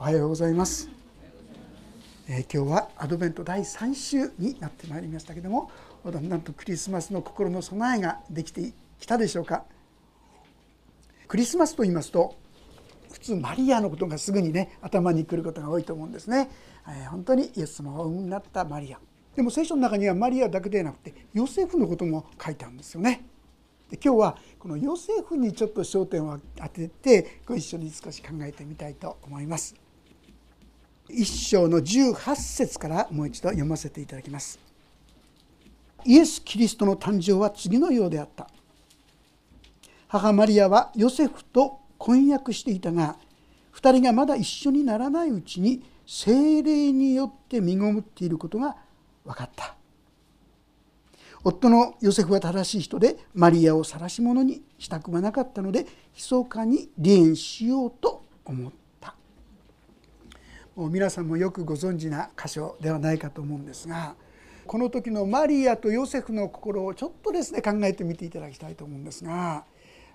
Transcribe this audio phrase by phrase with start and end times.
[0.00, 0.88] おはようございます、
[2.28, 5.72] えー、今日はアドベント第3週になってまいりましたけども
[6.04, 9.64] だんだんとクリスマスの心の備えができてきたでしょうか。
[11.26, 12.36] クリスマスと言いますと
[13.10, 16.48] 普通マリアのことがすぐにね頭にくることが多いと思うんですね、
[16.86, 19.00] えー、本当にイエス様を産になったマリア。
[19.34, 23.26] でも聖書の中にはマリアだけでなくてヨセフのことも書いてあるんですよね。
[23.90, 29.87] で今日はこのヨセフにちょっと焦点を当ててご一緒に少し考えてみたいと思います。
[31.10, 34.58] 一章の18節からもう一度読ませていただきます。
[36.04, 38.48] イエス・キリストの誕生は次のようであった。
[40.08, 43.16] 母マリアはヨセフと婚約していたが
[43.74, 48.76] 2人がまだ一緒にならないうちに精霊によって身ごもっていることが
[49.24, 49.74] 分かった。
[51.44, 58.87] 夫のヨセフは正しい人でマリアを晒し者にしたくはなかったので密かに離縁しようと思った
[60.86, 64.14] 皆さんもよくご存知な箇所ではないかと思うんですが
[64.64, 69.64] この時のマリアとヨセフの心をちょっとですね考えてみていただきたいと思うんですが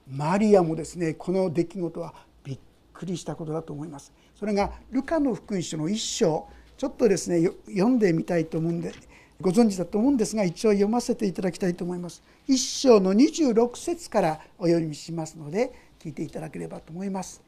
[0.09, 2.59] マリアもですねこの出来事はびっ
[2.94, 4.14] くりしたことだと思います。
[4.36, 8.94] それがルカの福音書の一章ちょっとですね読んでみたいと思うんで
[9.42, 12.23] ご存知だと思うんですが一応読ませていただきたいと思います。
[12.48, 17.42] 一章の26節からお読みしますので聞いていただければと思います。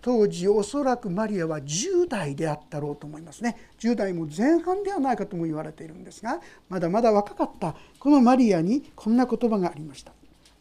[0.00, 3.56] 当時おそらくマリアは10代であったろうと思いますね。
[3.78, 10.12] 10代も前半ではないかとも言われているんですがまだまだ若かったこのマリアにこんな言葉がありました。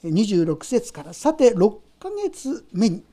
[0.03, 3.03] 26節から「さて6ヶ月目に。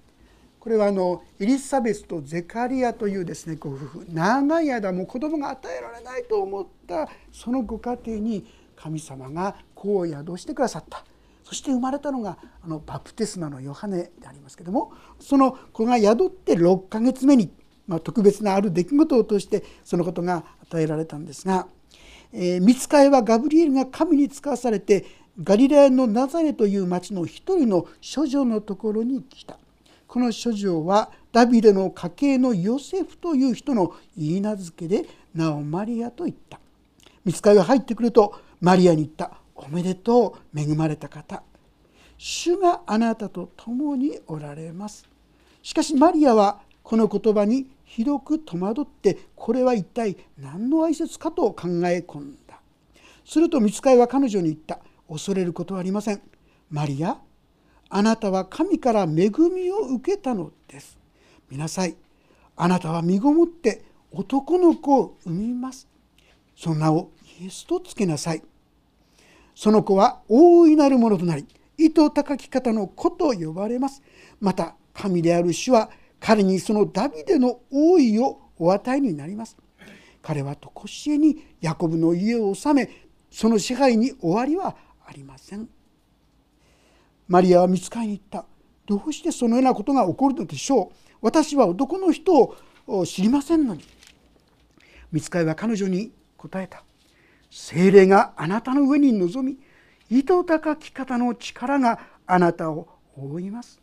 [0.61, 11.05] これはあのエリザベスとゼカリアというですねご夫婦長い間も子供が与えられないと思ったそのご家庭に神様が子を宿してくださった。
[11.55, 17.49] そして生まれたのがあのバプテスマのヨハネでありますけどもその子が宿って6ヶ月目に、
[17.87, 21.69] まあ、特別なある出来事を通してそのことが与えられたんですが、
[22.33, 25.07] えー、見つかいはガブリエルが神に使わされて
[25.45, 29.57] ガリラヤのナザレという町の一人の処女のところに来た。
[30.09, 36.61] この処女はダビデの家系のヨセフという人の言い名付けで名をマリアと言った
[37.25, 39.33] 見つかりが入ってくるとマリアに言った
[39.65, 41.43] 「おめでとう恵まれた方。
[42.19, 45.09] 主があなたと共におられます」
[45.63, 52.61] しかしマリアはこの言葉にひどく戸惑ってこれは一体何の挨拶かと考え込んだ。
[53.25, 56.21] すると見つかりは彼女に言った「恐れることはありません」
[56.71, 57.19] マリア
[57.89, 60.99] あなたは神から恵みを受けたのです。
[61.51, 61.97] 見なさい。
[62.57, 65.89] あなたは身ごもって男の子を産みます。
[66.57, 67.11] その名を
[67.41, 68.43] イエスとつけなさい。
[69.55, 71.47] その子は大いなるものとなり
[71.79, 74.03] 糸高き方の子と呼ばれます。
[74.41, 79.57] また神である主は彼にそのダビデの王位をお与えになります。
[80.23, 82.89] 彼は常しえにヤコブの家を治め
[83.31, 84.77] その支配に終わりは
[85.07, 85.69] ありません。
[87.29, 88.47] マリアは見つかりに行った。
[88.87, 90.97] どうしてそのようなことが起こるのでしょう。
[91.21, 92.55] 私は男の人
[92.87, 93.85] を知りませんのに。
[95.11, 96.85] 見つかりは彼女に答えた。
[97.57, 99.59] 精霊があなたの上に臨み
[100.11, 103.81] 糸高き方の力があなたを覆います。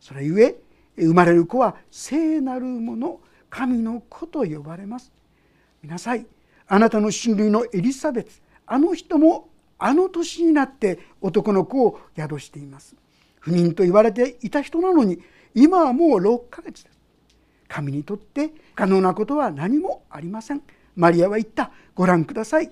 [0.00, 0.56] それゆえ
[0.96, 3.20] 生まれる子は聖なるもの
[3.50, 5.12] 神の子と呼ばれます。
[5.82, 6.24] 見なさい。
[6.66, 12.96] あなたの親類のエリザベツあの人もあの年になって男の子を宿しています。
[13.40, 15.20] 不妊と言われていた人なのに
[15.54, 16.98] 今はもう6ヶ月です。
[17.68, 20.62] 神にとって可能なことは何もありません。
[20.96, 21.70] マリアは言った。
[21.94, 22.70] ご覧ください。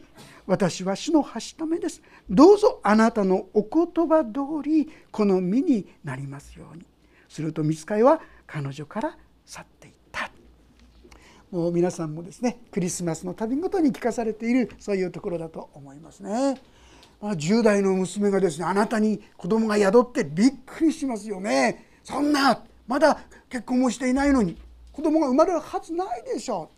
[0.49, 2.03] 私は主のはしためです。
[2.29, 6.85] どうぞあなたのお言葉通りこの身になりますように。
[7.29, 10.31] すると見つかいは彼女から去っていった。
[11.51, 16.59] もう皆さんもですねクリスマスの旅ごとに聞かされているそういうところだと思いますね。
[17.21, 21.85] 10代の娘がですねあなたに子供が宿ってびっくりしますよね。
[22.03, 23.21] そんなまだ
[23.51, 24.57] 結婚もしていないのに
[24.93, 26.71] 子供が生まれるはずないでしょ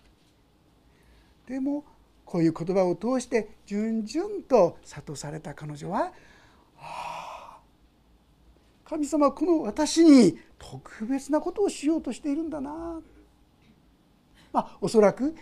[1.46, 1.50] う。
[1.50, 1.84] でも
[2.30, 6.12] こういう言葉を通して順々と諭された彼女は
[6.78, 7.60] 「ああ
[8.84, 13.00] 神様はこの私に特別なことをしようとしているんだな」
[14.52, 15.34] まあおそらく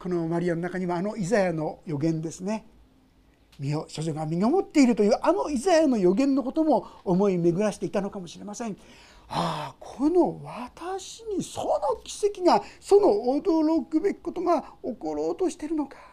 [0.00, 2.66] このマリアの中にはあのイザヤの予言ですね。
[3.60, 8.76] 身を処女が身ごもっているというあのイザヤの予言のことも思い巡らしていたのかもしれません。
[9.28, 13.08] ああこの私にその奇跡がその
[13.40, 16.11] 驚くべきことが起ころうとしているのか。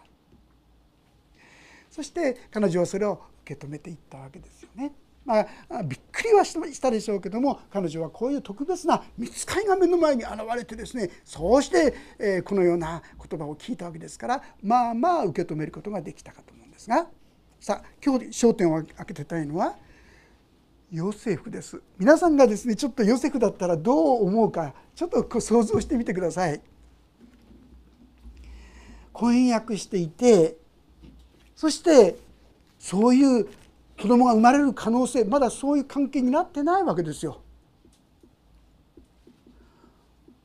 [1.89, 4.91] そして彼女はそれを受け止めていったわけですよね。
[5.25, 17.07] まあ、びっくりはしたでしょうけども彼女はこういう特別な見つかりが目の前に現れてですねそうして、えこのような言葉を聞いたわけですからまあまあ受け止めることができたかと思うんですが
[17.59, 19.75] さあ今日焦点を開けてたいのは
[20.91, 26.61] ヨセフです皆さんがですねちょっとヨセフだったらどう思うかちょっと想像してみてください。
[29.13, 30.55] 婚約していて
[31.59, 32.15] そして
[32.79, 33.45] そういう
[33.99, 37.41] 子供が生まれる可能性まだそういう関係になってないわけですよ。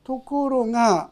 [0.03, 1.09] ところが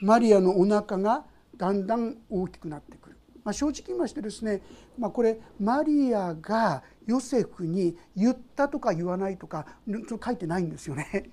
[0.00, 1.24] マリアのお腹が
[1.56, 4.62] だんだん大きくなってくる、まあ、正直言いましてですね、
[4.98, 11.30] まあ、これマリアがヨセフに言ったとか言わないとか書いてないんですよね。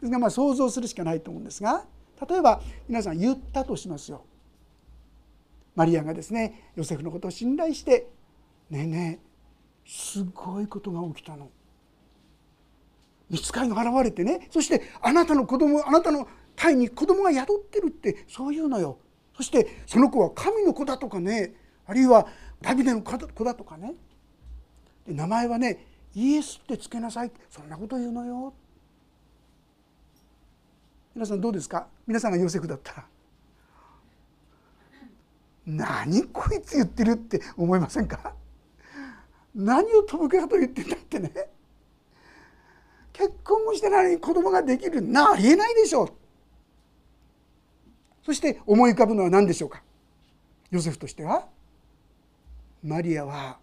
[0.00, 1.84] ですがまあ想像するしかないと思うんですが
[2.26, 4.24] 例えば皆さん言ったとしますよ。
[5.76, 8.08] マリアがですねヨセフのことを信頼して
[8.70, 9.26] 「ねえねえ
[9.88, 11.48] すごいことが起きたの。
[13.30, 16.26] 見つかりが現れてねそしてあなたの子供あなたの
[16.56, 18.98] 胎に子供が宿ってるってそういうのよ。
[19.36, 21.54] そしてその子は神の子だとかね
[21.86, 22.26] あるいは
[22.60, 23.94] ダビデの子だとかね。
[25.06, 27.30] で名前はねイエスってつけなさい。
[27.50, 28.54] そんなこと言うのよ。
[31.14, 31.86] 皆さんどうですか？
[32.06, 33.06] 皆さんがヨセフだったら。
[35.66, 38.34] 何こいつ言ってるって思いませんか
[39.54, 41.32] 何をとぼけかと言ってんだってね
[43.12, 46.12] 結婚もしてないのに子供ができるなありえないでしょう
[48.22, 49.82] そして思い浮かぶのは何でしょうか？
[50.70, 51.46] ヨセフとしては？
[52.84, 53.58] マリアは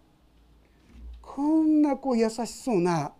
[1.22, 3.12] こんなこう優しそうな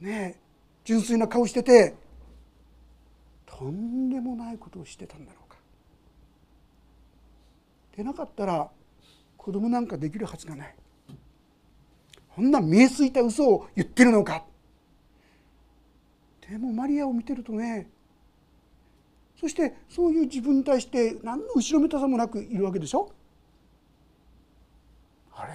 [0.00, 0.40] ね
[0.84, 1.94] 純粋な顔してて
[3.46, 5.47] とんでもないことをしてたんだろう。
[7.98, 8.70] でなかったら
[9.36, 10.74] 子供なんかできるはずがない。
[12.28, 14.44] こんな見えすいた嘘を言ってるのか。
[16.48, 17.90] でもマリアを見てるとね
[19.34, 23.10] そしてそういう自分に対して何の後ろめたさもなくいるわけでしょ。
[25.34, 25.52] あれ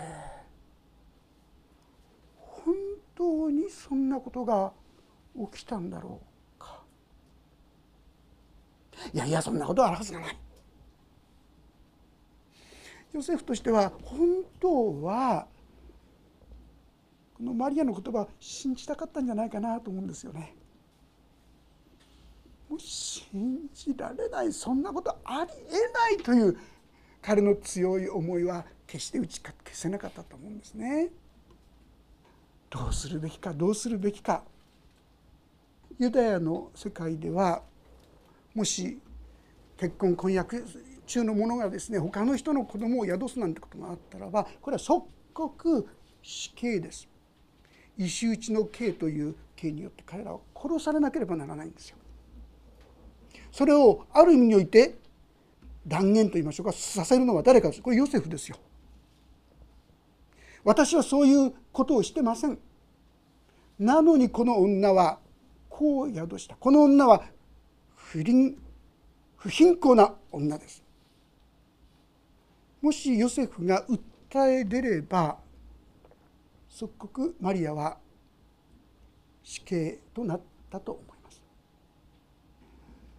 [2.35, 2.75] 本
[3.15, 4.73] 当にそんなことが
[5.53, 6.19] 起きたんだろ
[6.57, 6.81] うか。
[9.13, 10.37] いやいやそんなことはあるはずがない。
[13.13, 15.47] ヨセフとしては本当は
[17.35, 20.55] このマリアの言葉を信じたかったんじゃないかなと思うんですよね。
[22.69, 26.57] もう信じられないそんなことありえないという
[27.21, 31.09] 彼の強い思いは決して打ち消せなかったと思うんですね。
[32.69, 34.43] どうするべきかどうするべきか
[35.99, 37.61] ユダヤの世界では
[38.55, 38.99] もし
[39.77, 40.65] 結婚婚約
[41.13, 45.87] 中の者がですね他の人の子供を宿すなんてことがあったらばこれは即刻
[46.23, 47.07] 死刑です
[47.97, 51.97] 石打ちの刑という刑によって彼らは殺されなければならないんですよ。
[53.51, 54.95] それをある意味において
[55.85, 58.57] 断言と言いましょうかさせるのは誰かですこれヨセフですよ。
[60.63, 62.57] 私はそういうことをしてません。
[63.77, 65.19] なのにこの女は
[65.69, 67.23] こう宿したこの女は
[67.95, 68.55] 不倫
[69.35, 70.82] 不貧困な女です。
[72.83, 75.37] もしヨセフが訴え出れば
[76.67, 77.97] 即刻マリアは
[79.41, 81.41] 死刑となったと思います。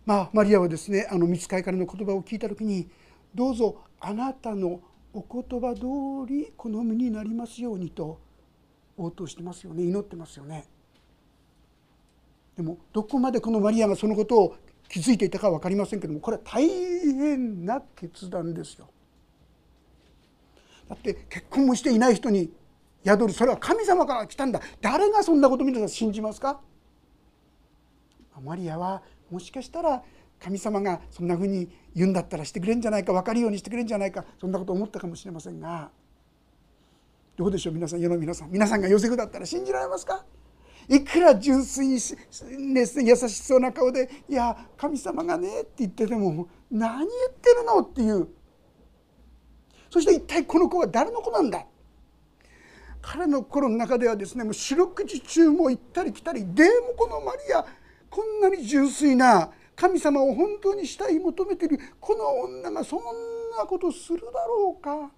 [0.04, 2.90] まあマリアはですねあの見つかりからの言葉を聞いた時に
[3.34, 4.82] どうぞあなたの
[5.14, 8.20] お言葉通り好みになりますようにと
[8.98, 10.66] 応答してますよね祈ってますよね。
[12.54, 14.56] でもどこまでこのマリアがそのことを
[14.90, 18.90] 気づいていたか分かりませんけどもこれは大変な決断ですよ。
[20.88, 22.52] だって結婚もしていない人に
[23.04, 24.60] 宿るそれは神様から来たんだ。
[24.80, 26.60] 誰がそんなこと皆さん信じますか？
[28.42, 30.02] マリアはもしかしたら
[30.40, 35.90] 神様がそんなふうに言うんだったらしてくれんじゃないか分かるようにしてくれんじゃないかそんなこと思ったかもしれませんが。
[37.36, 38.50] どうでしょう皆さん世の皆さん。
[38.50, 40.24] 皆さんがヨセフだったら信じられますか？
[40.88, 47.08] いくら純粋に、ね、優しそうな顔で「いや神様がね」って言ってても「何言っ
[47.40, 48.28] てるの?」っていう
[49.94, 51.64] そして一体この子は誰の子なんだ？
[53.00, 57.64] 彼の心の中ではですねもう四六時中も行ったり来たりでもこのマリア
[58.10, 62.98] こんなに純粋な神様を本当に慕い求めているこの女がそん
[63.56, 65.12] なことするだろうか？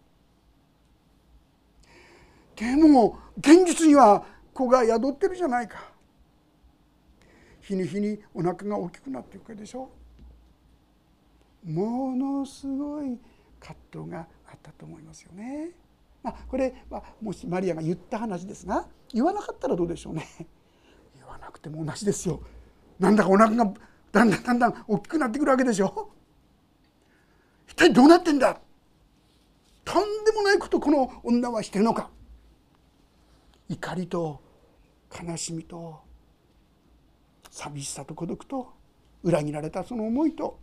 [2.54, 5.90] でも現実には子が宿ってるじゃないか。
[7.62, 9.88] 日に日にお腹が大きくなっていくでしょ。
[11.64, 13.18] ものすごい
[13.58, 15.70] 葛藤があったと思いますよね。
[16.22, 20.26] まあ、これはもしマリアが言った話ですが言わなかったらどうでしょうね。
[21.14, 22.40] 言わなくても同じですよ。
[22.98, 23.72] なんだかお腹が
[24.12, 26.10] だんだんだんだん大きくなってくるわけでしょ。
[27.68, 28.60] 一体どうなってんだ？
[29.84, 32.10] とんでもないことこの女はしてるのか。
[33.68, 34.40] 怒りと
[35.24, 36.00] 悲しみと
[37.50, 38.72] 寂しさと孤独と
[39.22, 40.58] 裏切られたその思いと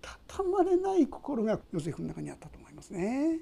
[0.00, 3.38] たたまれない心がヨセフの中にあったと思いますね。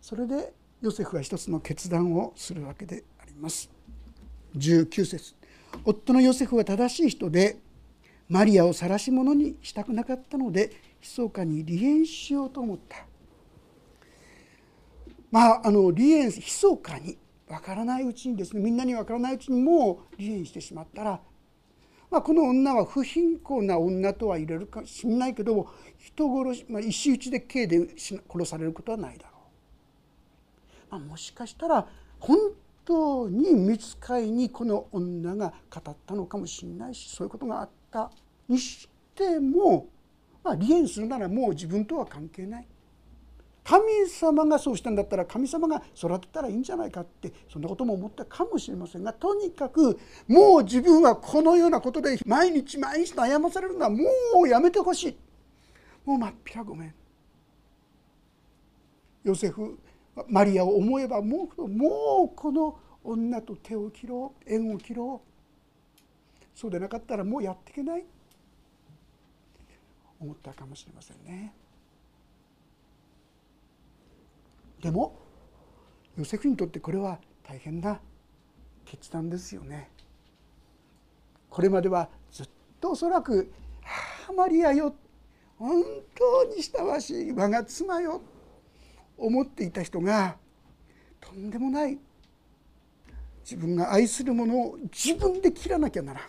[0.00, 3.70] それでヨセフは一つの決断をするわけであります。
[4.56, 5.34] 19節
[5.84, 7.58] 夫のヨセフは正しい人で
[8.28, 10.70] マリアを晒し者にしたくなかったので
[11.00, 13.06] 密かに離縁しようと思った。
[15.30, 21.20] まああの離縁密かに分からないうちにですねみんなに分からないうちにもう離縁してしまったら、
[22.10, 30.90] まあ、この女は不貧困な女とは言えるかもしれないけども人殺し、まあ、石打ちで刑で殺されることはないだろう。
[30.90, 31.86] まあ、もしかしたら
[32.18, 32.38] 本
[32.84, 38.10] 当に見つかいにこの女が語ったのかもしれないしそういうことがあった
[38.48, 39.88] にしても、
[40.42, 42.66] まあ、離縁するならもう自分とは関係ない。
[43.68, 53.98] 神様がそうしたんだったら神様が育てたらいいんじゃないかってそんなことも思ったかもしれませんがとにかくもう自分はこのようなことで毎日毎日悩まされるのはも
[54.42, 55.16] うやめてほしい。
[56.06, 56.94] もうまっぴらごめん。
[59.22, 59.78] ヨセフ
[60.28, 66.08] マリアを思えばもうもうこの女と手を切ろう縁を切ろう。
[66.54, 68.04] そうでなかったらもうやっていけない。
[70.18, 71.52] 思ったかもしれませんね。
[74.82, 75.18] でも
[76.16, 78.00] ヨセフにとってこれは大変な
[78.84, 79.90] 決断ですよね。
[81.50, 82.48] これまではずっ
[82.80, 84.94] とおそらく「ああマリアよ
[85.58, 85.82] 本
[86.14, 88.22] 当に親しい我が妻よ」
[89.18, 90.36] 思っていた人が
[91.20, 91.98] とんでもない
[93.42, 96.22] 自分が愛するものを自分で切らなきゃならん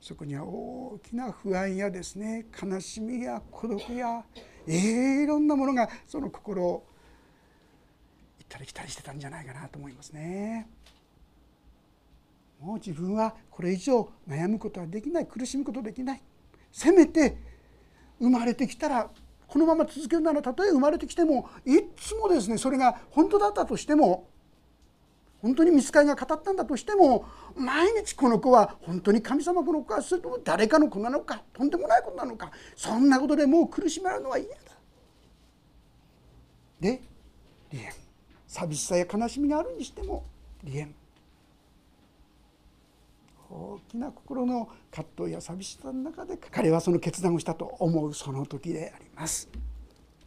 [0.00, 4.24] そこには大きな不安やですね悲しみや孤独や
[4.66, 6.86] いろんなものがその心を
[8.38, 10.68] 行ったり来たりしてたんじゃないかなと思いますね。
[12.60, 16.22] もう自分はこれ以上悩むことはできない苦しむことできない
[16.72, 17.36] せめて
[18.18, 19.10] 生まれてきたら
[19.46, 24.28] このまま続けるならたとえ生まれてきてもいつもですねそれが本当だったとしても
[25.44, 34.56] 本当に見つかりが語ったんだとしても毎日この子は本当に神様この子かそれとも誰かの子なのかとんでもないことなのかそんなことでもう苦しめられるのは嫌だ。
[36.80, 37.02] で
[37.70, 37.92] 離縁
[38.46, 40.24] 寂しさや悲しみがあるにしても
[40.64, 40.94] 離縁
[43.50, 49.50] 大きな心の葛藤や寂しさの中で彼はその決断をしたと思うその時であります。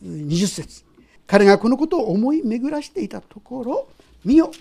[0.04, 0.86] 20節
[1.26, 3.90] 彼がこのことを思い巡らしていたところ
[4.24, 4.52] 「見よ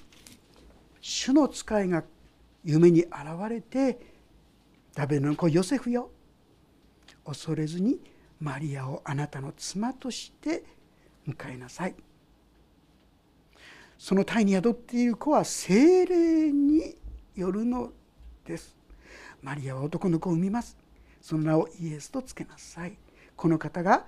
[1.09, 2.03] 主の使いが
[2.65, 3.13] 夢に現
[3.49, 4.01] れて
[4.93, 6.11] ダベの子ヨセフよ。
[7.25, 8.01] 恐れずに
[8.41, 10.65] マリアをあなたの妻として
[11.29, 11.95] 迎えなさい」
[13.97, 16.97] その体に宿っている子は精霊に
[17.37, 17.93] よるの
[18.45, 18.77] です。
[19.43, 20.77] マリアは男の子を産みます。
[21.21, 22.99] その名をイエスとつけなさい。
[23.37, 24.05] この方が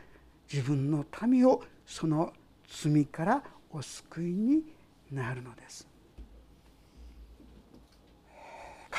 [0.52, 2.33] 自分の民をその
[2.67, 4.64] 罪からお救いに
[5.12, 5.87] なるのです。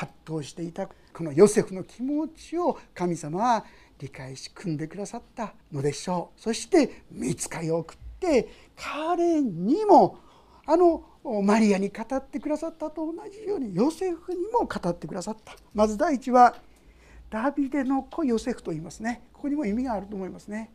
[0.00, 3.66] 葛藤していたこのヨセフの気持ちを神様は
[3.98, 6.40] 理解し組んでくださったのでしょう。
[6.40, 10.18] そして見つかりを送って彼にも
[10.64, 11.04] あの
[11.42, 15.54] マリアに語ってくださったと同じようにヨセフにも語ってくださった。
[15.74, 16.56] まず第一は
[17.28, 19.22] ダビデの子ヨセフと言いますね。
[19.34, 20.72] ここにも意味があると思いますね。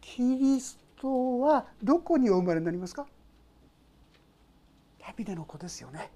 [0.00, 3.06] キリストはどこにお生まれになりますか？
[4.98, 6.10] ダビデの子ですよね。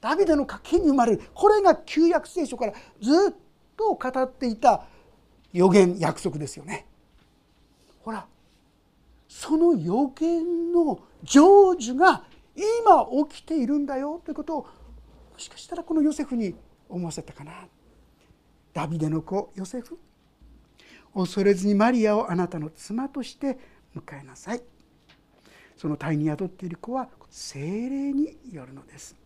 [0.00, 3.34] ダビデの家系に生まれるこれが旧約聖書からずっ
[3.76, 4.84] と語っていた
[5.52, 6.86] 予言約束ですよね。
[8.00, 8.26] ほら
[9.28, 11.40] その予言の成
[11.72, 12.24] 就が
[12.84, 14.68] 今起きているんだよということをも
[15.38, 16.54] しかしたらこのヨセフに
[16.88, 17.52] 思わせたかな。
[18.72, 19.98] ダビデの子ヨセフ
[21.14, 23.58] 恐れずにマリアをあなたの妻として
[23.96, 24.62] 迎えなさい
[25.78, 29.16] その体に宿っている子は精霊によるのです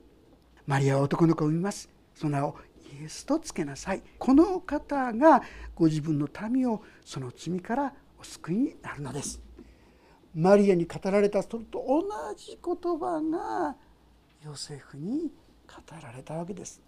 [0.70, 1.90] マリアは男の子を産みます。
[2.14, 2.54] その名を
[3.00, 4.02] イエスとつけなさい。
[4.20, 5.42] この方が
[5.74, 9.40] ご自分の民をその罪からお救いになるのです。
[10.32, 12.04] マリアに語られたそれと同
[12.36, 13.74] じ言葉が
[14.44, 15.32] ヨセフに
[15.66, 16.80] 語られたわけです。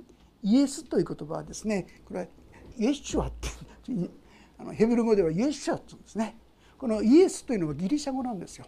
[0.45, 2.27] イエスという言葉はですねこれは
[2.79, 3.49] イエシュアって
[4.61, 6.37] あのヘブル語ではイエスシャって言うんですね。
[6.79, 8.67] このイエスというのはギリシャ語なんですよ。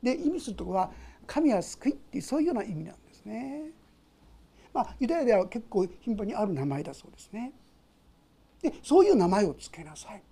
[0.00, 0.92] で意味するところは
[1.26, 3.01] 神は救いっていうそういうような意味なんです。
[3.24, 3.70] ね。
[4.72, 7.52] まあユダヤでは結構頻繁にある名前だそうですね。
[8.62, 10.22] でそういう名前を付けなさい。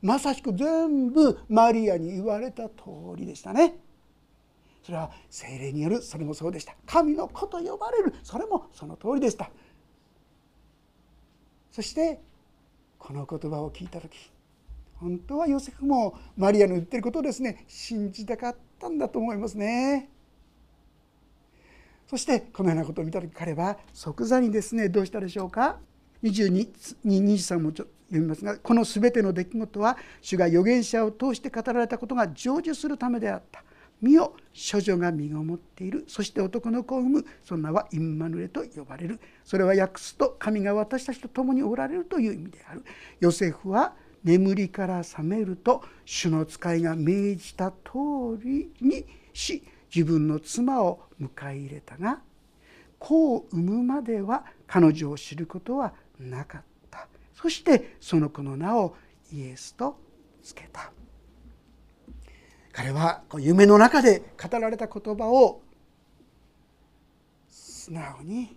[0.00, 2.74] まさしく全部マリアに言われた通
[3.16, 3.76] りでしたね。
[4.82, 6.74] それは精霊によるそれもそうでした。
[6.86, 8.14] 神の子と呼ばれる。
[8.22, 9.50] それもその通りでした。
[11.70, 12.20] そして
[12.98, 14.30] この言葉を聞いた時
[14.96, 20.10] 本当はヨセフもマリアの言ってることをですね信じたかったんだと思いますね。
[22.08, 25.78] そしてこのようなことを見た時彼は即座にですねどうしたでしょうか
[26.22, 33.62] ？2223もちょ読みますがこの全ての出来事は主が預言者を通して語られたことが成就するためであった。
[34.00, 34.34] 見よ
[34.72, 36.04] 処女が身ごもっている。
[36.06, 37.26] そして男の子を産む。
[37.44, 39.20] その名はインマヌエと呼ばれる。
[39.44, 42.84] それは訳すと神が私たちと共におられるという意味である。
[43.20, 49.62] ヨセフは眠りから覚めると主の使いが命じた通りにし
[49.94, 52.20] 自分の妻を迎え入れたが
[52.98, 57.06] 子を産むまでは彼女を知ることはなかった。
[57.34, 58.96] そしてその子の名を
[59.32, 59.96] イエスと
[60.42, 60.90] つけた。
[62.72, 65.62] 彼は夢の中で語られた言葉を
[67.48, 68.56] 素直に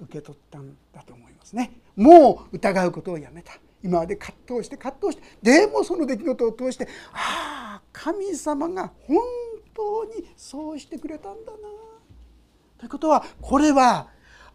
[0.00, 1.72] 受け取ったんだと思いますね。
[1.96, 3.52] もう疑うことをやめた。
[3.82, 9.18] 今まで葛藤して葛藤してでもその出来事を通してああ神様が本
[9.74, 11.58] 当にそうしてくれたんだな。
[12.78, 14.08] ということはこれは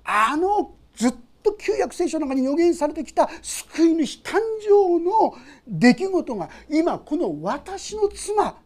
[0.04, 5.34] あのずっと旧約聖書の中に予言されてきた救い主誕生の
[5.68, 8.58] 出来事が今この私の妻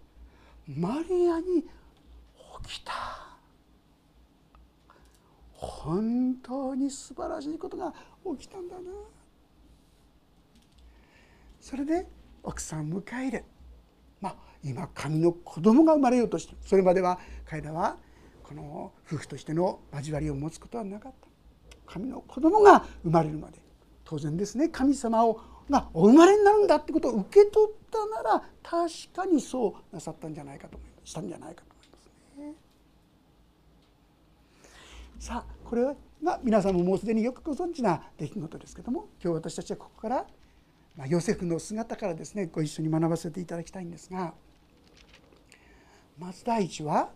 [0.68, 1.64] マリアに
[2.64, 2.94] 起きた。
[5.52, 7.94] 本当に素晴らしいことが
[8.38, 8.82] 起きたんだな。
[11.62, 12.06] それで
[12.44, 13.44] 奥さん迎え入れ
[14.64, 17.98] 今神の子供が生まれようとしてそれまでは彼らは
[18.44, 21.28] この夫婦としての交わりを持つことはなかった
[21.86, 23.60] 神の子供が生まれるまで
[24.06, 32.54] 当然ですね神様をがお生まれになるんだってことを受け取ったなら確かにそうなさったんじゃないかと思いますしたんじゃないかと思いますね。
[35.20, 35.96] さあこれが
[36.44, 40.26] 皆さんももうすでによくご存知な出来事ですけども今日私たちはここから、
[40.96, 44.34] ま、ヨセフの姿からですねご一緒に学ばせていただきたいんですが
[46.24, 47.10] まず第一は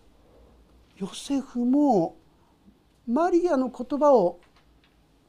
[0.97, 2.17] ヨセフも
[3.07, 4.41] マリアの言葉を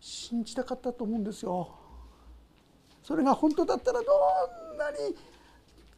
[0.01, 1.77] 信じたかったと思うんですよ。
[3.05, 4.07] それが本当だったらど
[4.75, 5.15] んなに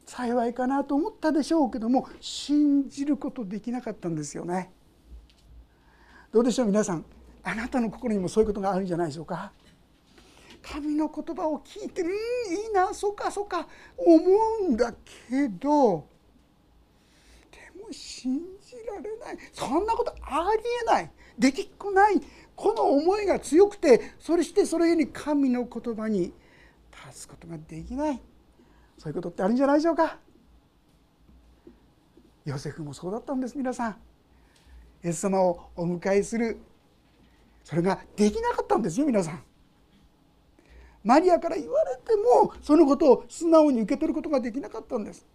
[0.05, 4.71] 幸いかなと思ったでしょうけども信じることできなかったんですよね。
[6.33, 7.05] どうでしょう皆さん
[7.43, 9.53] あなたの心にもそういうことがあるんじゃないでしょうか。
[10.61, 12.13] 神の言葉を聞いて「うんい
[12.69, 13.67] いなそうかそうか」
[13.97, 14.19] 思
[14.69, 14.93] うんだ
[15.29, 16.11] けど
[17.93, 19.39] 信じられない。
[19.53, 21.11] そんなことありえない。
[21.39, 22.21] できっこない。
[22.55, 26.33] この思いが強くてそれしてそれに神の言葉に
[27.09, 28.21] 立つことができない。
[28.99, 30.19] そういうことってあるんじゃないでしょうか。
[32.45, 33.97] ヨセフもそうだったんです皆さん。
[35.05, 36.59] イエス様をお迎えする。
[37.65, 39.43] それができなかったんですよ皆さん。
[41.03, 45.27] マリアから言われてもそのことを素直に受け取ることができなかったんです。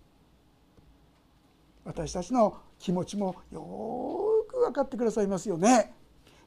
[1.85, 5.93] 私たちの気持ちもよく分かってくださいますよね。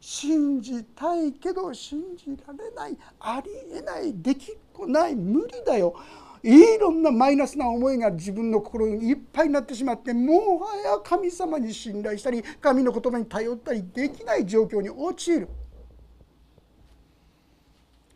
[0.01, 5.95] 信じたいけど信じられないありえないできっこない無理だよ。
[6.43, 15.49] いろんなマイナスな思いが自分の心にいっぱいになってしまってもはや神様に信頼したり神の言葉に頼ったりできない状況に陥る。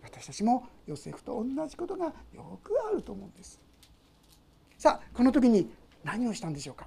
[0.04, 3.60] 私たちもヨセフと同じことがよくあると思うんです。
[4.78, 5.68] さあこの時に
[6.04, 6.86] 何をしたんでしょうか？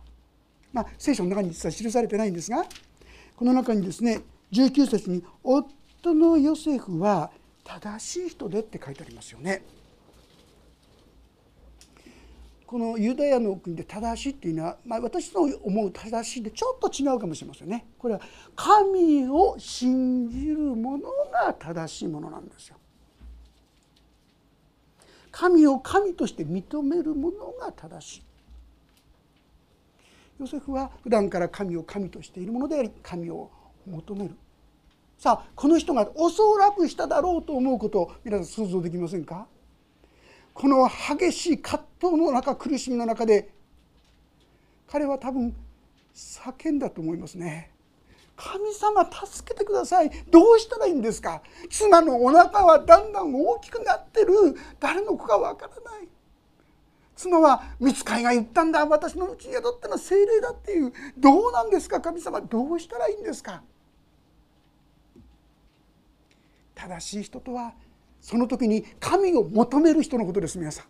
[0.76, 2.66] まあ聖書の中に実は記されてないんですが
[3.36, 7.32] この中にですね19節に「夫のヨセフは
[7.64, 9.64] 正しい人で」って書いてありますよね。
[12.68, 17.86] このユダヤの国で正しいっていうのは、まあ、私の思う正しいでちょっと違うかもしれませんね。
[17.98, 18.22] これは
[18.56, 22.78] 神を信じるものが正しいものなんですよ。
[25.32, 28.24] 神を神として認めるものが正しい。
[30.40, 33.50] ヨセフは普段から神を神としているものであり神を
[33.86, 34.36] 求める。
[35.18, 39.48] さあこの人がおそらくしただろうと思うことを皆さん想像できませんか？
[40.54, 43.50] この激しい葛藤の中苦しみの中で
[44.88, 45.56] 彼は多分
[46.14, 47.72] 叫んだと思いますね。
[48.36, 50.10] 神様助けてください。
[50.30, 51.42] どうしたらいいんですか？
[51.70, 54.34] 妻のお腹はだんだん大きくなってる。
[54.82, 56.10] 誰の子かわからない。
[57.16, 58.86] 妻は見つかいが言ったんだ。
[58.86, 60.92] 私のうちに宿ったのは精霊だっていう。
[61.18, 62.02] どうなんですか？
[62.02, 63.62] 神様どうしたらいいんですか？
[66.76, 67.74] 正しい人とは
[68.20, 70.58] その時に神を求める人のことです。
[70.58, 70.86] 皆さん。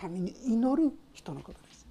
[0.00, 1.86] 神に祈る人のことです。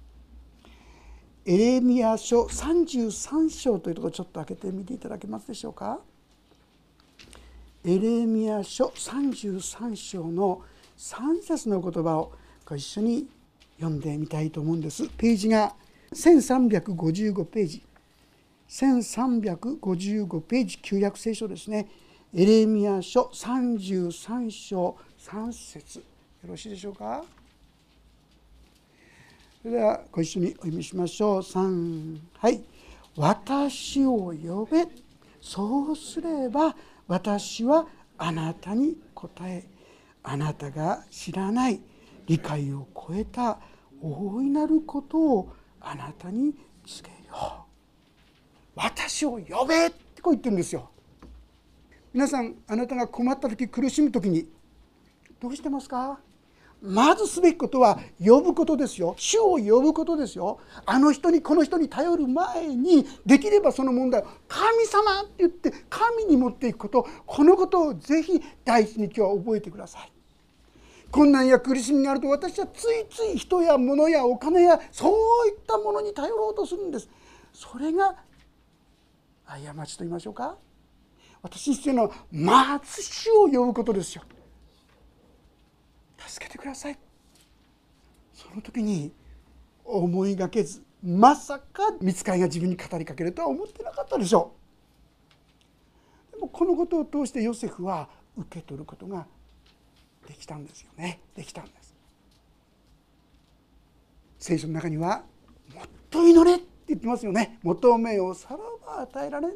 [1.46, 5.98] エレミア書33章というところちょっと開けてみていただけますでしょうか？
[7.84, 10.62] エレミア書33章の
[10.96, 12.32] 3節の言葉を
[12.66, 13.28] ご一緒に
[13.78, 15.06] 読んでみたいと思うんです。
[15.18, 15.74] ページが
[16.14, 17.82] 1355ページ。
[18.68, 21.86] 1355ページ旧約聖書ですね。
[22.32, 25.98] エレミア書33章3節。
[25.98, 26.04] よ
[26.48, 27.22] ろしいでしょうか？
[29.62, 31.38] それではご一緒にお読みしましょう。
[31.40, 32.62] 3はい
[33.16, 34.86] 「私を呼べ」
[35.40, 36.74] そうすれば
[37.06, 39.66] 私はあなたに答え。
[40.22, 41.80] あなたが知らない。
[42.26, 43.58] 理解を超えた
[44.02, 46.54] 大いなることをあなたに
[46.86, 47.64] 告げよう。
[48.76, 50.90] 私を呼べってこう言ってるんですよ。
[52.12, 54.48] 皆さんあなたが困った時苦しむ時に
[55.40, 56.18] どうしてますか？
[56.82, 59.14] まずすべきことは呼ぶことですよ。
[59.16, 60.60] 主を呼ぶことですよ。
[60.84, 67.06] あの人にこの人に頼る前にできればその問題を神様って言って神に持っていくこと。
[67.26, 70.12] このことをぜひ第一に今日は覚えてください。
[71.14, 77.08] 困難や苦しみがあると私はついつい人や物やお金やそういったものに頼ろうとするんです。
[77.52, 78.16] それが
[79.46, 80.56] 過ちと言いましょうか。
[81.40, 84.24] 私に必要なのはまず主を呼ぶことですよ。
[86.18, 86.98] 助けてください。
[88.32, 89.12] その時に
[89.84, 94.52] 思いがけずまさか見つかりが自分に語りかけるとは思ってなかったでしょ
[96.28, 96.32] う。
[96.32, 99.28] でもこのことを通してヨセフは受け取ることが
[100.26, 101.94] できたんですよねできたんです
[104.38, 105.24] 聖書の中には
[105.74, 109.52] もっと祈れって言ってますよね求めをさらば与えられん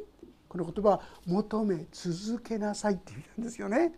[0.49, 3.93] この言葉は求め続けなさいって意味なんですよね。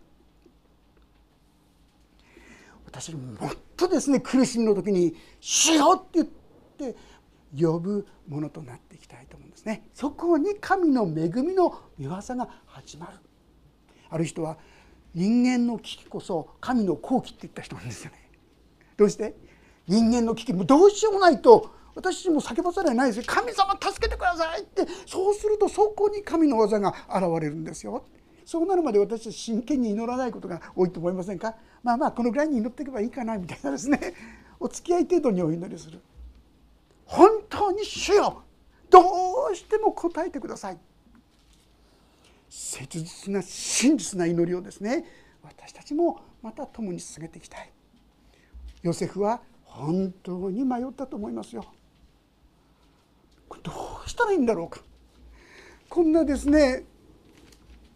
[2.85, 6.29] 私もっとですね苦しみの時に「しよう!」って
[6.77, 6.99] 言って
[7.57, 9.87] 呼ぶものとなっていきたいと思うんですね。
[9.93, 13.17] そこに神の恵みの御業が始まる。
[14.09, 14.57] ある人は
[15.13, 18.29] 人間の危機こそ神の好機って言った人なんですよね。
[18.97, 19.35] どうして？
[19.87, 20.53] 人間の危機。
[20.53, 23.23] もどうしようもないと私も叫ばざるをないですよ。
[23.27, 28.05] 神様助けてくださいってそうするとそこに神の技が現れるんですよ。
[28.45, 31.55] そうなるまで私たち真剣に祈らないことが多いと思いませんか？
[31.83, 34.13] まあまあこのぐらいに祈っていけばいいかなみたいなですね。
[34.59, 35.99] お付き合い程度にお祈りする。
[37.05, 38.43] 本当に主よ
[38.89, 38.99] ど
[39.51, 40.77] うしても答えてください。
[42.53, 45.05] 切実な真実な祈りをですね
[45.41, 47.71] 私たちもまた共に進めていきたい。
[48.83, 51.65] ヨセフは本当に迷ったと思いますよ。
[53.63, 53.71] ど
[54.05, 54.81] うしたらいいんだろうか。
[55.87, 56.83] こんなですね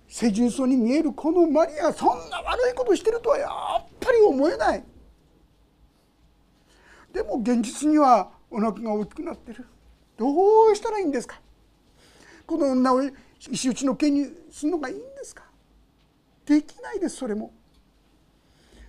[0.08, 4.84] 世重層に見えるこのマリアそんな悪いことしてるとはやっぱり思えない。
[7.12, 9.66] でも現実にはお腹が大きくなってる。
[10.16, 10.28] ど
[10.72, 11.42] うしたらいいんですか。
[12.48, 13.02] この女を
[13.52, 15.44] 石打ちの刑にするのがいいんですか？
[16.46, 17.52] できないですそれも。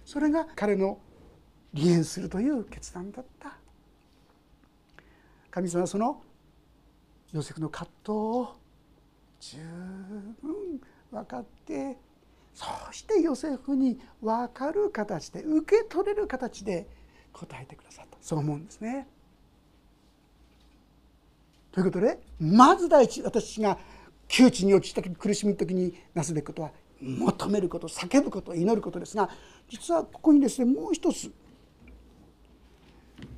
[0.05, 0.99] それが彼の
[1.75, 3.57] 離縁するという決断だった。
[5.51, 6.23] 神様はその
[7.33, 8.57] ヨセフの葛藤を
[9.41, 9.59] 十
[10.43, 11.97] 分分かって
[12.55, 16.87] そしてヨセフに分かる形で受け取れる形で
[17.33, 18.17] 答えてくださった。
[18.21, 19.07] そう思うんですね。
[21.73, 23.79] ということでまず第一私が
[24.29, 29.29] 窮地に陥った時苦しみの時になすべきことは求めること叫ぶこと祈ることですが
[29.69, 31.31] 実はここにですねもう一つ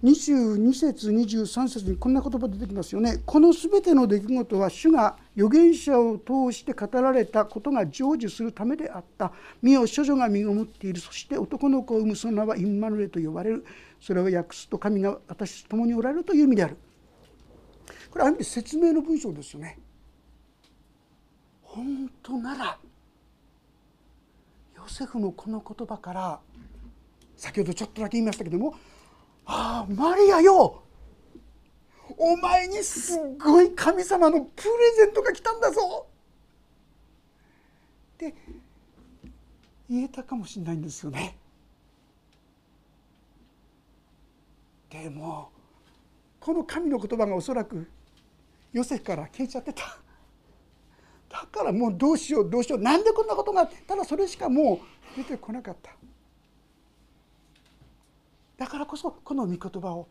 [0.02, 3.20] 22節23節にこんな言葉出てきますよね。
[3.26, 9.32] この全ての出来事は主が預言者を通して語られたことが成就するためであった。
[9.60, 11.00] 身を処女が身ごもっている。
[11.00, 13.64] そして男の子を産むその名はインマヌレと呼ばれる。
[14.00, 16.76] それを訳すと神が私と共におられるという意味である。
[18.10, 19.78] これある意味説明の文章ですよね。
[21.78, 22.78] 本当なら
[24.74, 26.40] ヨセフのこの言葉から
[27.36, 28.74] 先ほどちょっとだけ言いましたけども
[29.46, 30.82] ああマリアよ。
[32.16, 36.06] お前にすごい神様のプレゼントが来たんだぞ。
[38.14, 38.34] って
[39.88, 41.38] 言えたかもしれないんですよね。
[44.90, 45.50] でも
[46.40, 47.88] この神の言葉がおそらく
[48.72, 49.98] ヨセフから消えちゃってた。
[51.28, 54.80] だからもうどうしようどうしようなんでこんなことがただそれしかも
[55.14, 55.90] う出てこなかった
[58.56, 60.08] だからこそこの御言葉を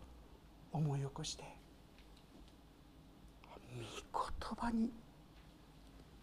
[0.72, 1.44] 思い起こして
[4.14, 4.92] 御言葉に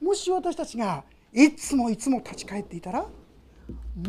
[0.00, 3.06] もし私たちがいつもいつも立ち返っていたら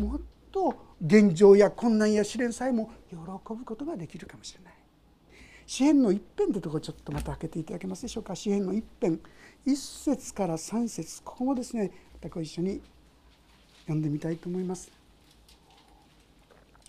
[0.00, 0.20] もっ
[0.52, 4.75] と現状や困難や試練さえも喜ぶことができるかもしれない。
[5.66, 8.36] 詩篇の一編というところちょっとまた開けていただけますでしょうか？
[8.36, 9.20] 詩篇の一編
[9.64, 12.80] 一節から三節ここもですねまたご一緒に
[13.80, 14.90] 読んでみたいと思います。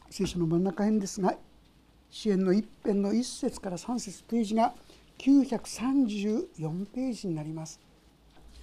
[0.09, 1.35] 聖書の真ん中辺ですが
[2.09, 4.73] 詩篇の一編の一節から三節ページが
[5.17, 7.79] 934ページになります。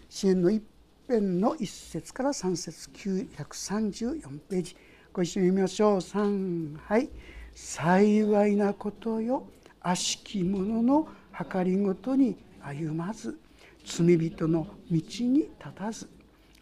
[0.09, 0.63] 詩篇の一
[1.09, 4.77] 編の一節から三節934ページ。
[5.13, 5.97] ご一緒に読みましょう。
[5.99, 7.11] 3はい。
[7.53, 9.47] 幸いなことよ。
[9.85, 11.07] 悪しき者の
[11.53, 13.39] 計りごとに歩まず
[13.85, 15.01] 罪人の道に
[15.41, 16.09] 立たず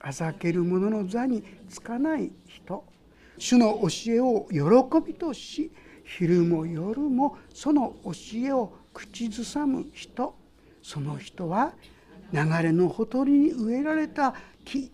[0.00, 2.85] あざける者の座につかない人。
[3.38, 4.61] 主の教えを喜
[5.06, 5.70] びとし
[6.04, 10.35] 昼も夜もその教えを口ずさむ人。
[10.82, 11.72] その人は
[12.32, 14.90] 流れのほとりに植えられた木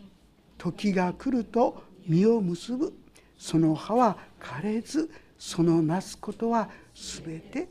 [0.58, 2.92] 時が来ると実を結ぶ。
[3.38, 7.68] その葉は枯れずそのなすことは全て栄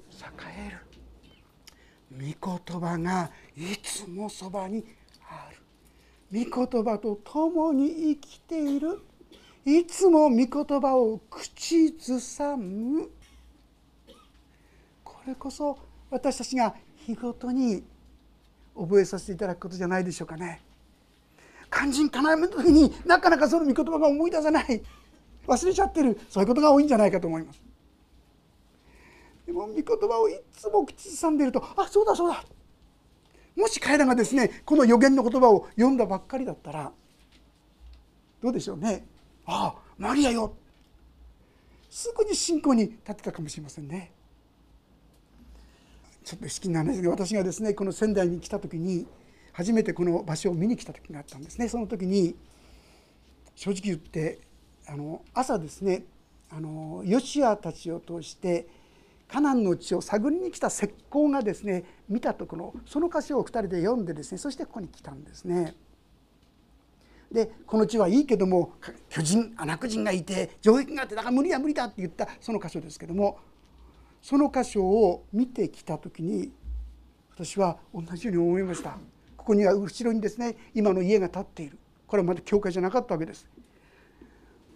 [0.67, 0.77] える。
[2.11, 4.85] 御言葉がいつもそばに
[5.29, 5.57] ある。
[6.45, 9.01] 御言葉と共に生きている。
[9.65, 13.09] いつも御言葉を口ずさむ。
[15.03, 15.77] これこそ
[16.09, 17.83] 私たちが日ごとに
[18.77, 20.61] 覚えさせていただくことじゃないでしょうかね。
[21.69, 24.81] 肝心かなめの時になかなかその御言葉が思い出せない。
[25.45, 26.17] 忘れちゃってる。
[26.29, 27.66] そういうことが多いんじゃないかと思います。
[29.47, 32.43] でも御言葉をいつも口ずさんでいるとあそうだそうだ。
[33.55, 36.91] もし彼らがですねこの予言の言葉を読んだばっかりだったら
[38.43, 39.07] どうでしょうね。
[39.45, 40.53] ああマリアよ。
[41.89, 44.11] すぐに信仰に立ってたかもしれませんね。
[46.25, 49.07] ちょっと好きなんですが私がですねこの仙台に来た時に
[49.53, 51.69] 初めてこの場所を見に来た時があったんですね。
[51.69, 52.35] その時に
[53.55, 54.39] 正直言って
[54.85, 56.03] あの朝ですね
[56.51, 58.67] あのヨシアたちを通して
[59.27, 65.75] カナンの地を探りに来た石膏がですね見たところその箇所を2人で読んでですねそしてここに来たんですね。
[67.31, 68.73] でこの地はいいけども
[69.09, 73.37] 巨人アナク人がいて城壁があってだから無理だ無理だって言ったその箇所ですけども
[74.21, 76.51] その箇所を見てきた時に
[77.35, 78.97] 私は同じように思いました。
[79.35, 81.77] ここには後ろにですね今の家が建っている。
[82.07, 83.45] これはまだ教会じゃなかったわけです。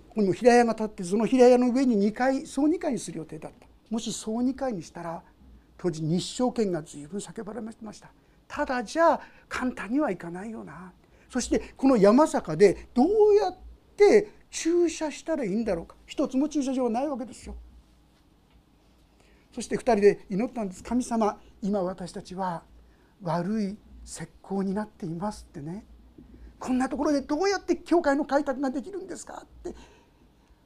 [0.09, 3.70] ここにも平屋が建ってその平屋の上に2階総2階にする予定だった。
[3.91, 5.21] もし総2階にしたら
[5.77, 8.09] 当時日照権が随分叫ばれました。
[8.47, 10.93] ただじゃあ簡単にはいかないよな。
[11.29, 13.57] そしてこの山坂でどうやっ
[13.95, 15.95] て駐車したらいいんだろうか。
[16.05, 17.55] 一つも駐車場はないわけですよ。
[19.53, 20.83] そして2人で祈ったんです。
[20.83, 22.63] 神様今私たちは
[23.21, 25.85] 悪い石膏になっていますってね。
[26.59, 29.75] こんなところでどうやって教会の開拓ができるんですかって。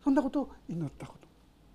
[0.04, 1.25] そんなことを祈ったこと。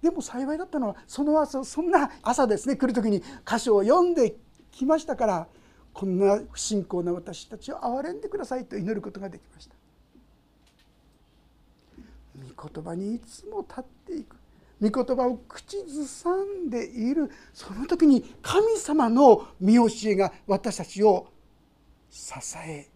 [0.03, 4.35] でも幸いだったのはその朝そんな朝ですね来る時に箇所を読んで
[4.71, 5.49] きましたから
[5.93, 9.75] こんな不信仰な私たちを憐れんでくださいと祈ることができました。
[12.57, 14.37] 御言葉にいつも立っていく。
[14.81, 21.29] 御言葉を口ずさんでいるその時に神様の見教えが私たちを
[22.09, 22.33] 支
[22.67, 22.89] え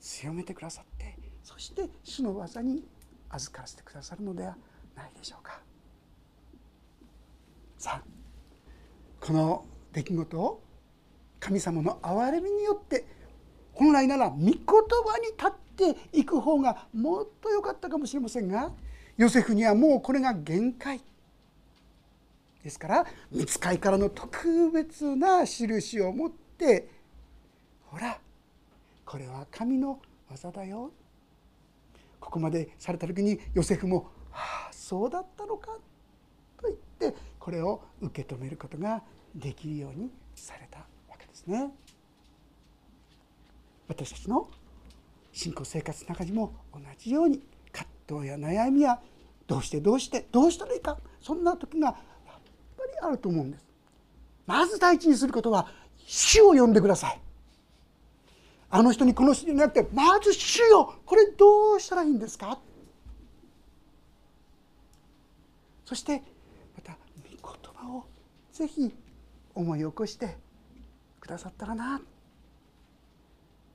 [0.00, 2.84] 強めてくださってそして主の技に
[3.30, 4.54] 預からせてくださるのでは
[4.94, 5.60] ないでしょうか。
[7.84, 8.02] さあ
[9.20, 10.62] この出来事を
[11.38, 13.04] 神様の憐れみによって
[13.74, 18.72] 本来なら御言葉に立っていく方がもっと良かったかもしれませんが
[19.18, 21.02] ヨセフにはもうこれが限界。
[22.62, 26.88] ですから見つかいからの特別な印を持って
[27.84, 28.18] ほら
[29.04, 30.90] これは神の技だよ。
[32.18, 35.76] ここまでされた時にヨセフも「ああそうだったのか」
[36.64, 39.02] と言ってこれを受け止めることが
[39.34, 40.86] できるようにされたわ
[41.18, 41.70] けですね。
[43.86, 44.48] 私たちの
[45.30, 48.98] 信仰生活の中にも同じように葛藤や悩みや
[49.46, 51.96] どうしてどうしてどうしたらいいかそんな時がやっ
[52.78, 53.66] ぱりあると思うんです。
[54.46, 57.20] まず第一にすることは主を呼んでください。
[58.70, 60.94] あの人にこの人になってまず主よ。
[61.04, 62.58] これどうしたらいいんですか？
[65.84, 66.22] そして
[68.54, 68.94] ぜひ
[69.52, 70.36] 思い起こして
[71.20, 72.00] くださったらな。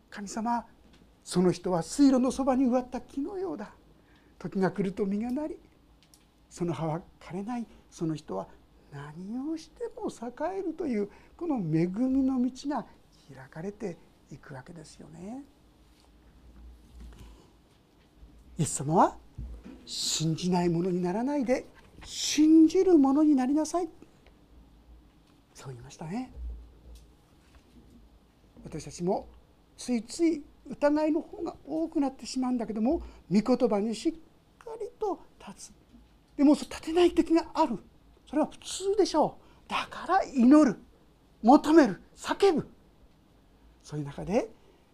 [0.10, 0.66] 神様
[1.22, 3.74] その人は水路のそばに植わった木のようだ。
[4.40, 5.58] 時が来ると実がなり
[6.50, 7.68] その葉は枯れない。
[7.92, 8.48] その人は
[8.94, 12.86] 何をしても栄えるというこの恵みの道が
[13.36, 13.98] 開かれて
[14.32, 15.44] いくわけですよね。
[18.58, 19.18] イエス様は
[19.86, 21.66] 信じないものにならないで
[22.06, 23.90] 信じるものになりなさい。
[25.60, 26.32] そう言いましたね。
[28.64, 29.28] 私たちも
[29.76, 35.74] ついつい疑いの方が多くなってしまうんだけども御言葉にしっかりと立つ。
[36.38, 37.78] でも立てない時がある。
[38.30, 39.70] それは普通でしょう。
[39.70, 40.80] だから祈る。
[41.44, 42.02] 求める。
[42.16, 42.66] 叫ぶ。
[43.84, 44.48] そういう中で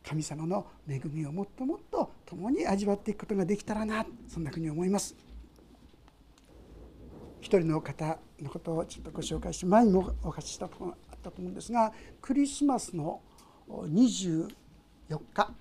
[0.04, 4.04] 神様の恵みをもっともっと共に味わっていくことができたらな。
[4.28, 5.16] そんなふうに思います。
[7.40, 13.22] 一人の方のことをちょっとご紹介して前にもお話ししたことがあったと思うんですがクリスマスの
[13.70, 14.48] 24
[15.34, 15.54] 日。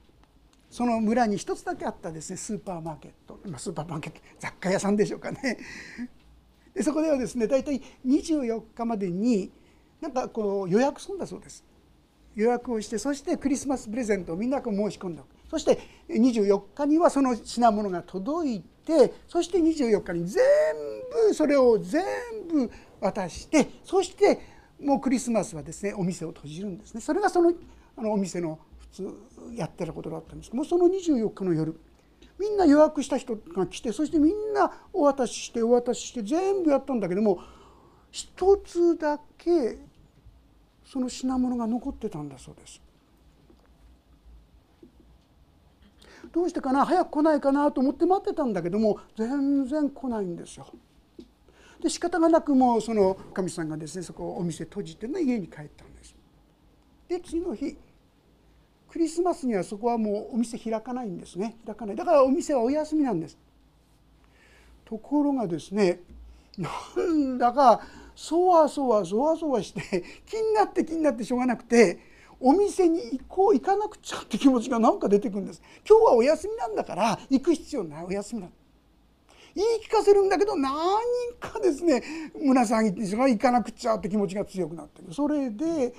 [0.70, 5.56] その村に一つだけあったですねスーパーマーケット、まあ、スーパーマーケット雑貨屋さんでしょうかね。
[6.74, 9.52] でそこではですね大体24日までに
[10.00, 11.64] なんかこう予約するんだそうです。
[12.34, 15.28] 予約をしてそしてクリスマスプレゼントをみんなこう申し込んでおく。
[15.48, 20.42] そして24日にはその品物が届いてそして24日に全
[21.29, 22.05] 部それを全
[22.49, 22.70] 部
[23.01, 24.40] 渡してそして
[24.81, 27.53] もうクリスマスはですねお店を閉じるんですねそれがその
[27.97, 29.14] あのお店の普通
[29.55, 31.79] やってることだったんですけどもその24日の夜
[32.38, 37.40] みんな予約した人が来てそしてみんなお渡ししてお渡しして全部やったんだけども
[38.11, 39.79] 一つだけ
[40.85, 42.81] その品物が残ってたんだそうです。
[46.32, 46.84] どうしてかな？
[46.84, 50.66] 早く来ないかなと思って待ってたんだけども全然来ないんですよ。
[51.80, 56.14] で仕方がなくもうそのかみさんがですねそこをお店閉じてね家に帰ったんです。
[57.08, 57.76] で次の日
[58.88, 63.37] クリスマスにはそこはもうお店開かないんですね開かないだからお店はお休みなんです。
[64.84, 66.00] ところがですね
[66.56, 66.70] な
[67.02, 67.80] んだか
[68.14, 72.13] そわそわそわそわして気になって気になってしょうがなくて
[72.46, 75.62] お店に行こう行かなくちゃって気持ちがなんか出てくるんです。
[75.88, 78.57] 今日はお休みなんだから行く必要ないお休みなんだ。
[79.54, 80.74] 言い聞かせるんだけど何
[81.40, 82.02] かですね
[82.38, 85.14] 胸騒ぎっていうか行かなくちゃって気持ちが強くなってる。
[85.14, 85.94] それで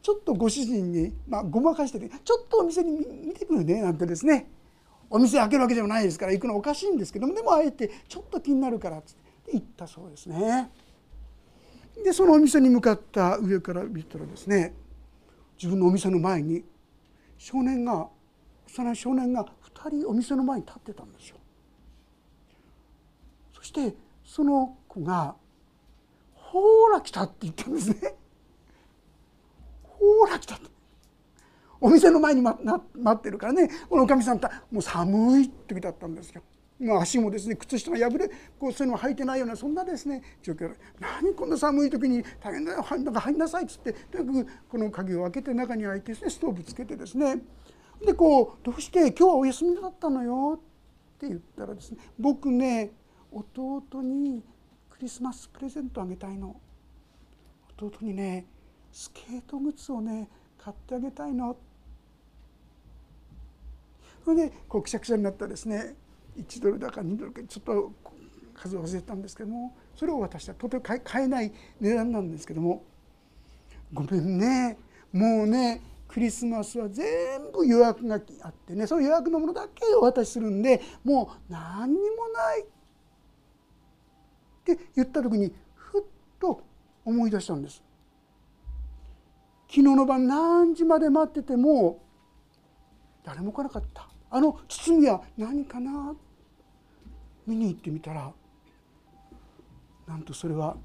[0.00, 2.92] ちょっとご主人に、まあ、ごまかしててちょっとお店に
[3.26, 4.48] 見てくるねなんてですね。
[5.10, 10.70] お店開けるわけでもないですから行くのおかしいんですけどもでもあえてちょっと気になるからっつって行ったそうですね。
[12.02, 14.74] でそのお店に向かった上から見たらですね
[15.62, 16.64] 自分のお店の前に
[17.38, 18.08] 少年が
[18.66, 21.36] 幼い少年が2人お店の前に立ってたんですよ。
[23.54, 23.94] そして
[24.24, 25.36] その子が
[26.34, 28.16] 「ほら来た」って言ったんですね。
[29.84, 30.62] ほら来たと。
[31.80, 32.60] お店の前に待
[33.12, 36.42] ってるからねこのおかみさんともう寒い時だったんですよ。
[36.82, 40.74] まあ、足もですね靴下が破れこうそういうのが履いてないようなそんなですね状況。
[40.98, 47.36] 何こんな寒い時に大変だよ入んなさいっつってとにかくこの鍵を開けて中に開いてですねストーブつけてですね。
[48.04, 50.58] でこう「どうして今日はお休みだったのよ」
[51.14, 52.90] って言ったらですね「僕ね
[53.30, 54.42] 弟に
[54.90, 56.60] クリスマスプレゼントあげたいの」
[57.78, 58.46] 「弟にね
[58.90, 61.56] スケート靴をね買ってあげたいの」
[64.24, 65.96] それでこうくしゃくしゃになったですね
[66.38, 67.92] 1ドルだか2ドルかちょっと
[68.54, 72.84] 数を忘れたんですけどもそれを渡したとても買えない値段なんですけども
[73.92, 74.78] ごめんね
[75.12, 77.04] もうねクリスマスは全
[77.52, 82.66] 部予約があってねその予約のものだけお渡しするんでもう何にもないっ
[84.64, 86.02] て言った時にふっ
[86.38, 86.62] と
[87.04, 87.82] 思い出したんです。
[89.68, 91.98] 昨日の晩何時まで待ってても
[93.24, 96.14] 誰も来なかったあの包みは何かな
[97.46, 98.32] 見に行ってみたら
[100.06, 100.76] なんとそれは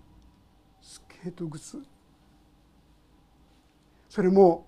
[0.82, 1.82] スケート靴。
[4.10, 4.66] それも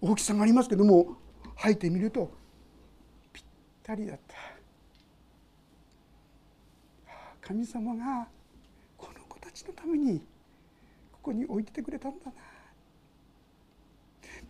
[0.00, 1.16] 大きさがありますけども
[1.58, 2.30] 履いてみると
[3.32, 3.44] ぴっ
[3.82, 4.34] たりだった。
[7.40, 8.28] 神様が
[8.96, 10.20] この子たちのために
[11.12, 12.32] ここに置いててくれたんだな。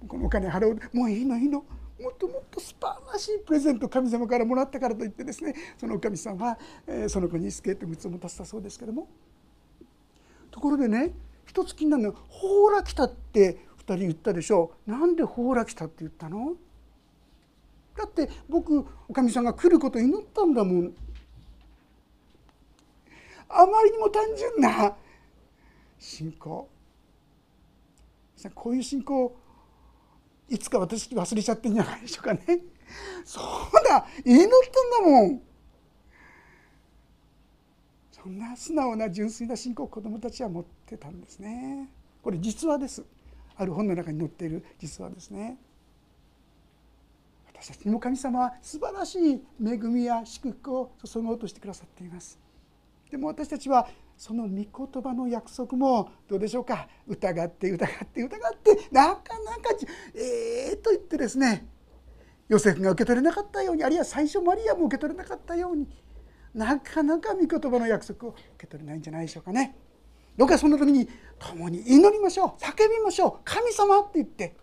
[0.07, 1.65] このお金払うもういいのいいの。
[2.03, 9.09] もっともっと素晴らしいプレゼントを神様からもらったからといってですねそのおかみさんは、えその子にスケート靴を持たせたそうですけども。
[10.51, 11.13] ところでね
[11.47, 14.91] 一つ気になるのは「ほーら来た」って2人言ったでしょう。
[14.91, 16.57] なんで「ほーら来た」って言ったの？
[17.97, 20.95] だって僕おかみさんが来ること祈ったんだもん。
[23.49, 24.97] あまりにも単純な
[25.99, 26.69] 信仰。
[28.55, 29.37] こういう信仰
[30.53, 32.43] いつか私忘れちゃってんじゃないでしょうかね。
[33.25, 34.49] そうだ祈っ
[34.93, 35.43] たんだもん。
[38.11, 41.89] そんな素直な純粋な信仰を子どもたちは持ってたんですね。
[42.23, 43.03] これ実話です。
[43.57, 45.57] ある本の中に載っている実話ですね。
[47.47, 52.39] 私たちにも神様は素晴らしい恵みや祝福を注ごうとしてくださっています。
[53.11, 56.89] でも私たちはその御言葉の約束もどうでしょうか？
[57.09, 59.75] 疑って疑って疑ってなかなか
[60.15, 61.67] ええー、と言ってですね
[62.49, 65.89] ヨセフが受け取れなかったようにあるいは最初マリアも受け取れなかったように
[66.55, 69.77] なかなか御言葉の約束を受け取れないんじゃないでしょうかね。
[70.37, 71.09] どうかその時に
[71.39, 74.57] 共に祈りましょう叫びましょう神様って言って。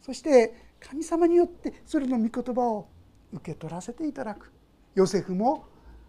[0.00, 2.88] そして神様によってそれの御言葉を
[3.32, 4.50] 受け取らせていただく。
[4.94, 5.66] ヨセフも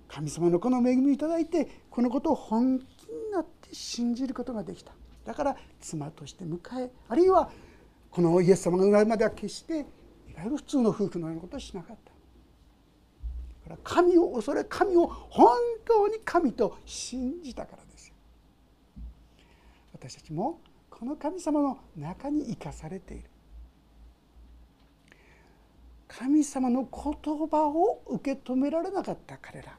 [0.09, 4.91] 神様のこの恵みをいただいてこのことを本気になって信じることができた。
[5.25, 7.49] だから妻として迎えあるいは
[8.09, 9.85] このイエス様が生まれまでは決していわ
[10.43, 12.09] ゆる普通の夫婦のようなことをしなかった。
[13.69, 15.55] から神を恐れ神を本
[15.85, 18.11] 当に神と信じたからです
[19.93, 23.29] 私たちもこの神様の中に生かされている。
[26.07, 29.77] 神様の言葉を受け止められなかった彼ら。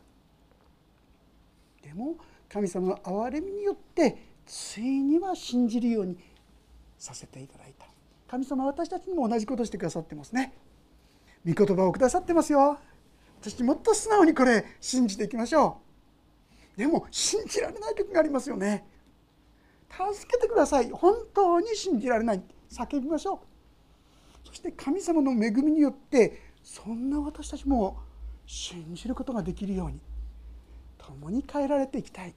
[1.91, 2.15] でも
[2.49, 4.17] 神様の憐れみによって
[4.47, 6.17] ついには信じるように
[6.97, 7.87] させていただいた。
[8.29, 10.53] 神様は私たちにも同じことをしてくださってますね。
[11.45, 12.79] 御言葉をくださってますよ。
[13.41, 15.79] 私もっと素直にこれ信じていきましょ
[16.77, 16.79] う。
[16.79, 18.87] でも信じられない時がありますよね。
[19.89, 20.91] 助けてください。
[20.93, 22.43] 本当に信じられない。
[22.71, 24.47] 叫びましょう。
[24.47, 27.99] そして神様の恵みによってそんな私たちも
[28.47, 30.01] 信じることができるように。
[31.07, 32.35] 共に変えられていきたい。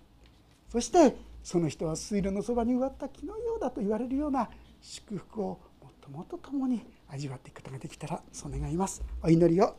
[0.70, 4.50] そしてその人は水路のそばに植わった木のようだと言われるような
[4.82, 9.70] 祝福をもっともっと共に味わっていくことができたらそう願いますお祈りをい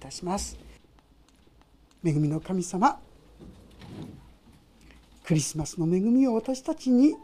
[0.00, 0.58] たします。
[2.04, 3.00] 恵みの神様
[5.24, 7.14] クリスマスの恵みを私たちに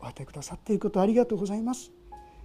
[0.00, 1.90] お与えくださっていることありがとうございます。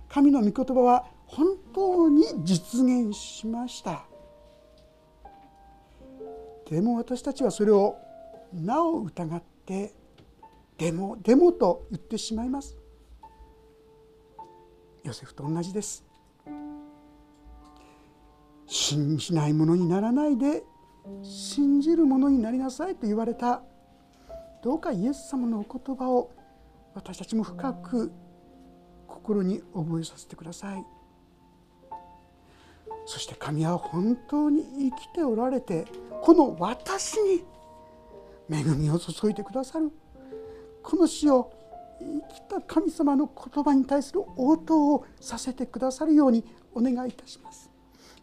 [0.10, 4.09] 神の御言葉は本当に実現しました。
[6.70, 7.98] でも私たちはそれを
[8.54, 9.96] なお疑って
[10.78, 12.78] でもでもと言ってしまいます。
[15.04, 16.06] ヨセフと同じです。
[18.68, 20.64] 信じないものにならないで
[21.24, 23.64] 信じるものになりなさいと言われた
[24.62, 26.32] どうかイエス様のお言葉を
[26.94, 28.12] 私たちも深く
[29.08, 30.86] 心に覚えさせてください。
[33.08, 35.88] そして神は本当に生きておられて
[36.22, 37.44] この私に
[38.50, 39.92] 恵みを注いでくださる。
[40.82, 41.52] この死を
[42.00, 47.70] 生きた神様の言葉に対する応答をさせてくださるようにお願いいたします。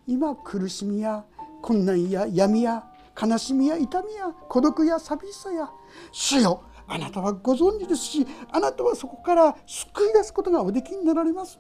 [0.07, 1.24] 今苦しみや
[1.62, 2.84] 困難や闇や
[3.20, 5.70] 悲しみや痛みや孤独や寂しさや
[6.12, 11.59] 主よあなたはご存知ですしあなたはそこから救い出すことがおできになられます。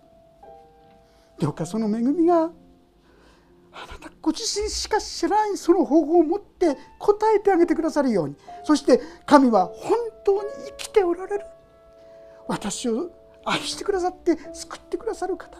[1.38, 2.50] どうかその恵みが
[3.76, 8.36] あなたご自身しか知らないその方法を持って答えてあげてくださるように。
[8.64, 9.92] そして神は本
[10.24, 11.44] 当に生きておられる。
[12.48, 13.10] 私を
[13.44, 15.58] 愛してくださって救ってくださる方。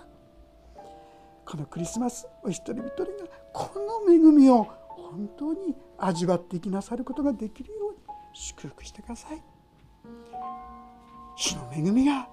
[1.45, 3.09] このクリスマスお一人一人が
[3.53, 3.71] こ
[4.07, 7.99] の恵みを本当に味わっていきなさることができるように
[8.33, 9.43] 祝福してください。
[11.37, 12.29] 主の恵みが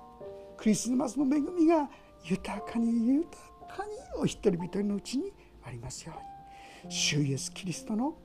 [0.56, 1.90] クリスマスの恵みが
[2.24, 3.30] 豊かに豊
[3.68, 5.34] かにお一人一人のうちに
[5.66, 6.14] ありますよ
[6.84, 6.94] うに。
[6.94, 8.16] 主イエスキリストの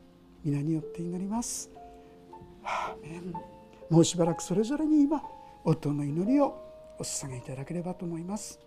[0.44, 1.70] 皆によって祈ります。
[2.64, 3.32] アーメン。
[3.90, 5.22] もうしばらくそれぞれに今
[5.64, 6.54] 音の祈りを
[6.98, 8.60] お捧げいただければと思います。